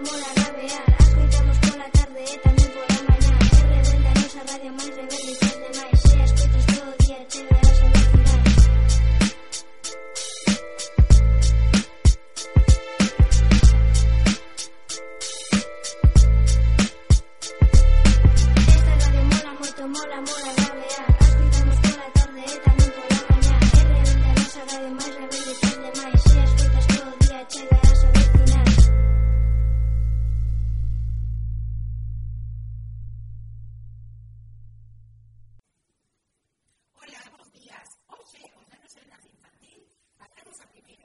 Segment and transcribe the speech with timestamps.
[0.00, 0.43] mola, mola.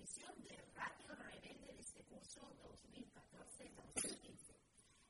[0.00, 2.40] de Radio Rebelde de este curso
[2.94, 4.56] 2014-2015.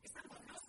[0.02, 0.59] Están con nosotros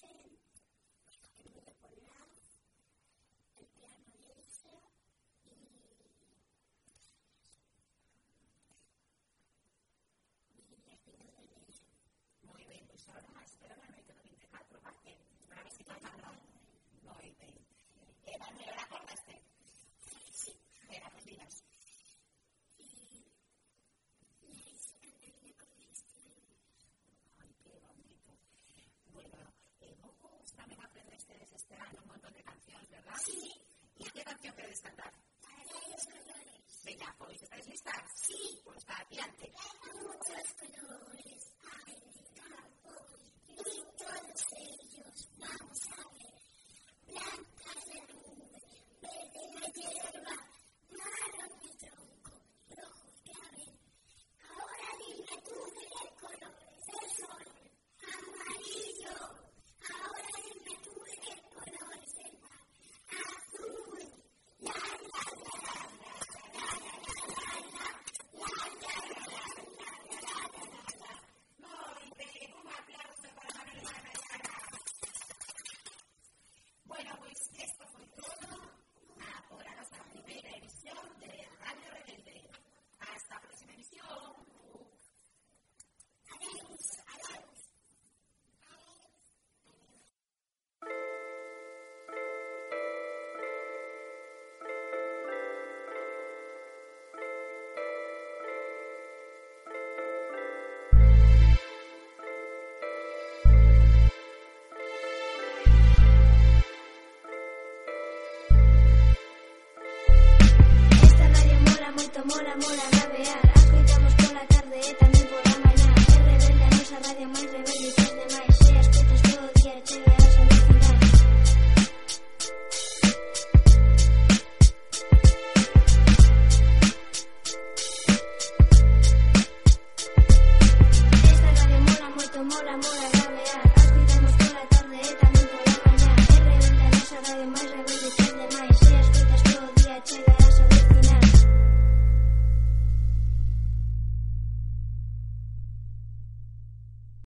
[0.00, 0.37] change